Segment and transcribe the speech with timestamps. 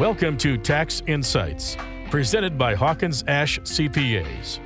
[0.00, 1.76] Welcome to Tax Insights,
[2.08, 4.58] presented by Hawkins Ash CPAs.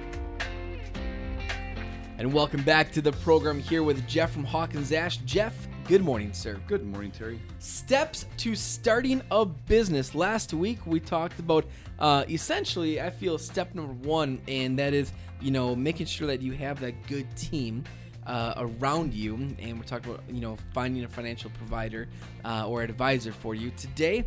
[2.19, 5.17] And welcome back to the program here with Jeff from Hawkins Ash.
[5.17, 6.61] Jeff, good morning, sir.
[6.69, 7.41] Good morning, Terry.
[7.59, 10.15] Steps to starting a business.
[10.15, 11.65] Last week we talked about
[11.99, 15.11] uh, essentially, I feel step number one, and that is,
[15.41, 17.83] you know, making sure that you have that good team.
[18.27, 22.09] Uh, around you, and we're talking about you know finding a financial provider
[22.47, 23.71] uh, or advisor for you.
[23.73, 24.25] Today,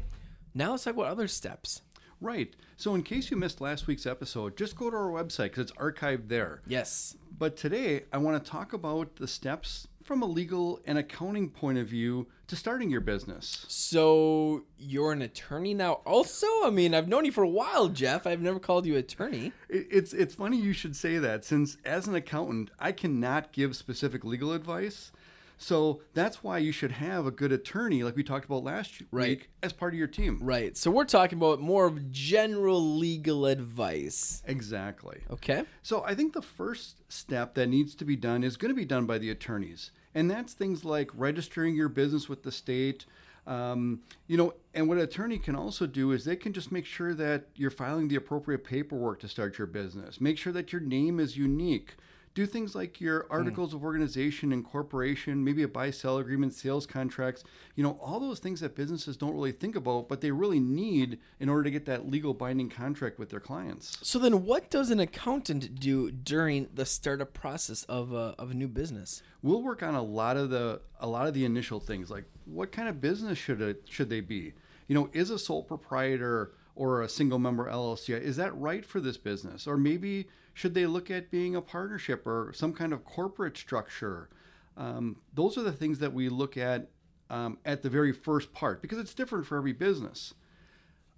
[0.58, 1.82] now let's talk about other steps.
[2.20, 2.56] Right.
[2.78, 5.72] So, in case you missed last week's episode, just go to our website because it's
[5.74, 6.62] archived there.
[6.66, 7.16] Yes.
[7.38, 11.78] But today, I want to talk about the steps from a legal and accounting point
[11.78, 13.66] of view to starting your business.
[13.68, 15.94] So you're an attorney now.
[16.06, 18.26] Also, I mean, I've known you for a while, Jeff.
[18.26, 19.52] I've never called you attorney.
[19.70, 24.24] It's it's funny you should say that since as an accountant, I cannot give specific
[24.24, 25.12] legal advice.
[25.58, 29.30] So that's why you should have a good attorney, like we talked about last right.
[29.30, 30.40] week, as part of your team.
[30.42, 30.78] Right.
[30.78, 34.44] So we're talking about more of general legal advice.
[34.46, 35.22] Exactly.
[35.32, 35.64] Okay.
[35.82, 38.86] So I think the first step that needs to be done is going to be
[38.86, 39.92] done by the attorneys.
[40.14, 43.06] And that's things like registering your business with the state.
[43.48, 46.86] Um, you know, and what an attorney can also do is they can just make
[46.86, 50.20] sure that you're filing the appropriate paperwork to start your business.
[50.20, 51.96] Make sure that your name is unique
[52.38, 53.34] do things like your hmm.
[53.34, 53.78] articles mm.
[53.78, 57.44] of organization, incorporation, maybe a buy sell agreement, sales contracts,
[57.76, 61.18] you know, all those things that businesses don't really think about, but they really need
[61.40, 63.98] in order to get that legal binding contract with their clients.
[64.04, 68.54] So then what does an accountant do during the startup process of a, of a
[68.54, 69.24] new business?
[69.42, 72.72] We'll work on a lot of the a lot of the initial things like what
[72.72, 74.54] kind of business should it should they be?
[74.88, 79.02] You know, is a sole proprietor or a single member LLC is that right for
[79.02, 79.68] this business?
[79.68, 84.30] Or maybe should they look at being a partnership or some kind of corporate structure?
[84.78, 86.90] Um, those are the things that we look at
[87.30, 90.34] um, at the very first part because it's different for every business.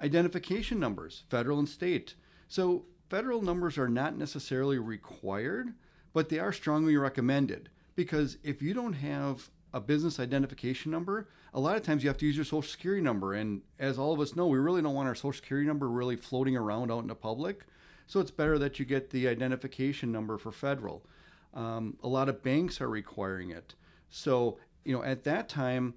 [0.02, 2.16] Identification numbers, federal and state.
[2.48, 5.74] So, federal numbers are not necessarily required,
[6.14, 11.60] but they are strongly recommended because if you don't have a business identification number, a
[11.60, 13.34] lot of times you have to use your social security number.
[13.34, 16.16] And as all of us know, we really don't want our social security number really
[16.16, 17.66] floating around out in the public.
[18.08, 21.06] So it's better that you get the identification number for federal.
[21.54, 23.76] Um, a lot of banks are requiring it.
[24.10, 25.94] So, you know, at that time,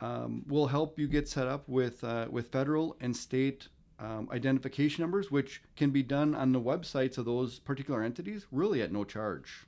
[0.00, 3.68] um, we'll help you get set up with, uh, with federal and state
[4.00, 8.82] um, identification numbers, which can be done on the websites of those particular entities, really
[8.82, 9.66] at no charge.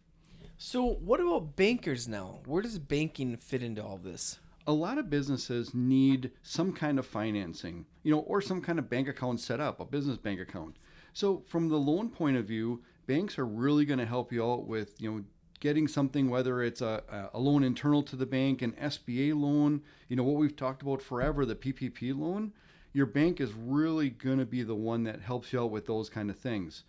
[0.57, 2.39] So, what about bankers now?
[2.47, 4.39] Where does banking fit into all this?
[4.67, 8.89] A lot of businesses need some kind of financing, you know, or some kind of
[8.89, 10.77] bank account set up, a business bank account.
[11.13, 14.67] So from the loan point of view, banks are really going to help you out
[14.67, 15.25] with, you know,
[15.59, 20.17] getting something, whether it's a, a loan internal to the bank, an SBA loan, you
[20.17, 22.53] know, what we've talked about forever, the PPP loan,
[22.93, 26.09] your bank is really going to be the one that helps you out with those
[26.09, 26.85] kind of things.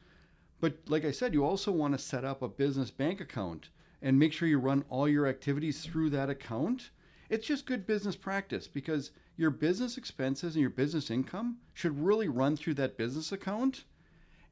[0.60, 3.70] But like I said, you also want to set up a business bank account
[4.02, 6.92] and make sure you run all your activities through that account.
[7.30, 12.28] It's just good business practice because your business expenses and your business income should really
[12.28, 13.84] run through that business account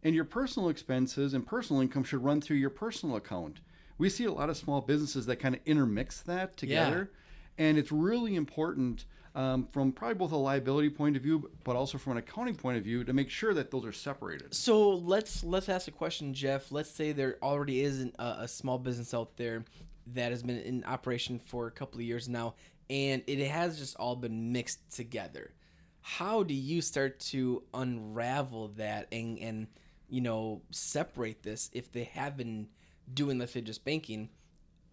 [0.03, 3.62] and your personal expenses and personal income should run through your personal account.
[3.97, 7.09] We see a lot of small businesses that kind of intermix that together.
[7.12, 7.19] Yeah.
[7.58, 9.06] And it's really important
[9.36, 12.78] um, from probably both a liability point of view, but also from an accounting point
[12.78, 14.53] of view, to make sure that those are separated.
[14.53, 16.72] So let's let's ask a question, Jeff.
[16.72, 19.66] Let's say there already is a, a small business out there
[20.13, 22.56] that has been in operation for a couple of years now,
[22.90, 25.53] and it has just all been mixed together.
[26.02, 29.68] How do you start to unravel that and and
[30.09, 32.68] you know, separate this if they have been
[33.12, 34.30] doing, let's say, just banking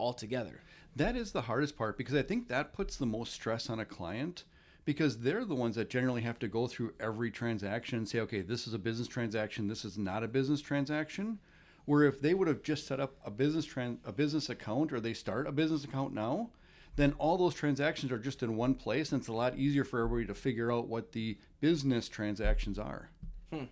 [0.01, 0.61] altogether.
[0.95, 3.85] That is the hardest part because I think that puts the most stress on a
[3.85, 4.43] client
[4.83, 8.41] because they're the ones that generally have to go through every transaction and say, okay,
[8.41, 11.39] this is a business transaction, this is not a business transaction.
[11.85, 14.99] Where if they would have just set up a business trans- a business account or
[14.99, 16.49] they start a business account now,
[16.95, 20.01] then all those transactions are just in one place and it's a lot easier for
[20.01, 23.09] everybody to figure out what the business transactions are.
[23.51, 23.65] Hmm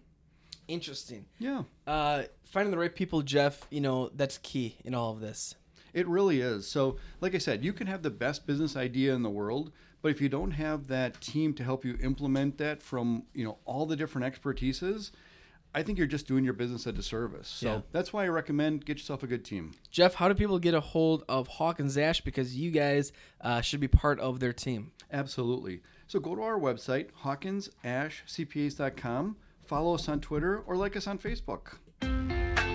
[0.69, 1.25] interesting.
[1.39, 1.63] Yeah.
[1.85, 5.55] Uh, finding the right people, Jeff, you know, that's key in all of this.
[5.93, 6.67] It really is.
[6.67, 9.71] So, like I said, you can have the best business idea in the world,
[10.01, 13.57] but if you don't have that team to help you implement that from, you know,
[13.65, 15.11] all the different expertises,
[15.73, 17.47] I think you're just doing your business a disservice.
[17.47, 17.81] So yeah.
[17.91, 19.73] that's why I recommend get yourself a good team.
[19.91, 23.79] Jeff, how do people get a hold of Hawkins Ash because you guys uh, should
[23.79, 24.91] be part of their team?
[25.11, 25.81] Absolutely.
[26.07, 29.35] So go to our website, hawkinsashcpas.com
[29.69, 31.77] follow us on Twitter, or like us on Facebook.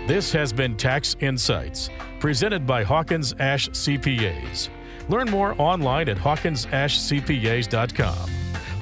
[0.07, 1.89] This has been Tax Insights,
[2.21, 4.69] presented by Hawkins Ash CPAs.
[5.09, 8.31] Learn more online at hawkinsashcpas.com.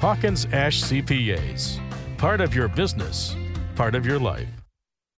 [0.01, 1.79] Hawkins Ash CPAs.
[2.17, 3.37] Part of your business,
[3.73, 4.62] part of your life.